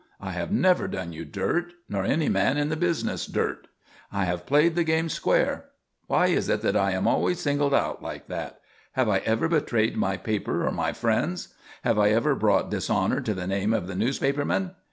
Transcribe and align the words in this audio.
I 0.19 0.31
have 0.31 0.51
never 0.51 0.87
done 0.87 1.13
you 1.13 1.25
dirt; 1.25 1.73
nor 1.87 2.03
any 2.03 2.27
man 2.27 2.57
in 2.57 2.69
the 2.69 2.75
business 2.75 3.27
dirt. 3.27 3.67
I 4.11 4.25
have 4.25 4.47
played 4.47 4.73
the 4.75 4.83
game 4.83 5.09
square. 5.09 5.65
Why 6.07 6.25
is 6.25 6.49
it 6.49 6.61
that 6.61 6.75
I 6.75 6.93
am 6.93 7.07
always 7.07 7.39
singled 7.39 7.75
out 7.75 8.01
like 8.01 8.25
that? 8.25 8.61
Have 8.93 9.07
I 9.07 9.19
ever 9.19 9.47
betrayed 9.47 9.95
my 9.95 10.17
paper 10.17 10.65
or 10.65 10.71
my 10.71 10.91
friends? 10.91 11.49
Have 11.83 11.99
I 11.99 12.09
ever 12.09 12.33
brought 12.33 12.71
dishonour 12.71 13.21
to 13.21 13.35
the 13.35 13.45
name 13.45 13.75
of 13.75 13.85
the 13.85 13.93
newspaperman? 13.95 14.71